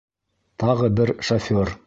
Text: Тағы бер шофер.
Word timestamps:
Тағы 0.63 0.91
бер 1.01 1.15
шофер. 1.31 1.77